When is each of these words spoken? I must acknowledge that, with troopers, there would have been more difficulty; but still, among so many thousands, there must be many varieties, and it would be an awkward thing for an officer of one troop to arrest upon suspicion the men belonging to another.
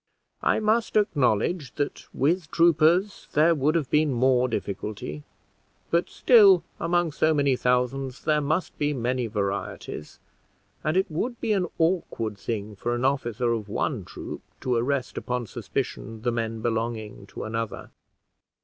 I 0.41 0.59
must 0.59 0.97
acknowledge 0.97 1.75
that, 1.75 2.07
with 2.11 2.49
troopers, 2.49 3.27
there 3.33 3.53
would 3.53 3.75
have 3.75 3.91
been 3.91 4.11
more 4.11 4.47
difficulty; 4.47 5.21
but 5.91 6.09
still, 6.09 6.63
among 6.79 7.11
so 7.11 7.35
many 7.35 7.55
thousands, 7.55 8.23
there 8.23 8.41
must 8.41 8.75
be 8.79 8.95
many 8.95 9.27
varieties, 9.27 10.17
and 10.83 10.97
it 10.97 11.05
would 11.11 11.39
be 11.39 11.53
an 11.53 11.67
awkward 11.77 12.35
thing 12.39 12.75
for 12.75 12.95
an 12.95 13.05
officer 13.05 13.53
of 13.53 13.69
one 13.69 14.03
troop 14.03 14.41
to 14.61 14.73
arrest 14.73 15.19
upon 15.19 15.45
suspicion 15.45 16.23
the 16.23 16.31
men 16.31 16.61
belonging 16.63 17.27
to 17.27 17.43
another. 17.43 17.91